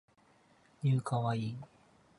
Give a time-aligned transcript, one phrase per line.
[0.81, 1.51] new kawaii